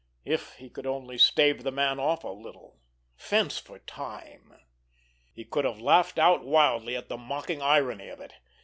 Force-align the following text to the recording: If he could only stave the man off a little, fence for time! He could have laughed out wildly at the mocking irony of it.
If 0.25 0.53
he 0.55 0.67
could 0.71 0.87
only 0.87 1.19
stave 1.19 1.61
the 1.61 1.71
man 1.71 1.99
off 1.99 2.23
a 2.23 2.27
little, 2.29 2.79
fence 3.15 3.59
for 3.59 3.77
time! 3.77 4.59
He 5.31 5.45
could 5.45 5.63
have 5.63 5.79
laughed 5.79 6.17
out 6.17 6.43
wildly 6.43 6.95
at 6.95 7.07
the 7.07 7.17
mocking 7.17 7.61
irony 7.61 8.09
of 8.09 8.19
it. 8.19 8.33